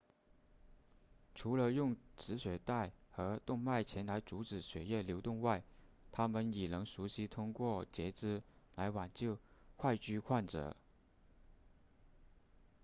[1.35, 5.63] 除了用止血带和动脉钳来阻止血液流动外
[6.11, 8.41] 他们已能熟练通过截肢
[8.73, 9.37] 来挽救
[9.77, 10.75] 坏疽患者